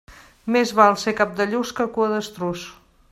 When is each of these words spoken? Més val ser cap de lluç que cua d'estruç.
Més 0.53 0.71
val 0.79 0.97
ser 1.01 1.13
cap 1.19 1.35
de 1.41 1.47
lluç 1.53 1.75
que 1.81 1.87
cua 1.99 2.09
d'estruç. 2.15 2.65